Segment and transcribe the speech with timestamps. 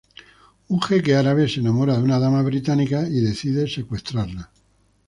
[0.69, 4.49] Un jeque árabe se enamora de una dama británica y decide secuestrarla.